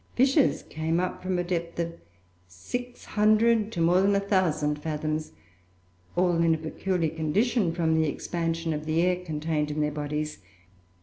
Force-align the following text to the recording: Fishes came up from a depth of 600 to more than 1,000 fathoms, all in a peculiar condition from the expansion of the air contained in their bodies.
Fishes 0.15 0.63
came 0.63 0.99
up 0.99 1.21
from 1.21 1.37
a 1.37 1.43
depth 1.43 1.77
of 1.79 1.93
600 2.47 3.71
to 3.71 3.81
more 3.81 4.01
than 4.01 4.13
1,000 4.13 4.79
fathoms, 4.81 5.33
all 6.15 6.41
in 6.41 6.55
a 6.55 6.57
peculiar 6.57 7.11
condition 7.15 7.71
from 7.71 7.93
the 7.93 8.09
expansion 8.09 8.73
of 8.73 8.87
the 8.87 9.03
air 9.03 9.17
contained 9.17 9.69
in 9.69 9.79
their 9.79 9.91
bodies. 9.91 10.39